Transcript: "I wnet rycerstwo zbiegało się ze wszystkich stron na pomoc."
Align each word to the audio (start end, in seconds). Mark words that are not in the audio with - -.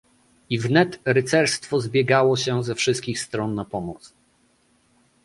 "I 0.49 0.59
wnet 0.59 0.99
rycerstwo 1.05 1.79
zbiegało 1.81 2.37
się 2.37 2.63
ze 2.63 2.75
wszystkich 2.75 3.19
stron 3.19 3.55
na 3.55 3.65
pomoc." 3.65 4.13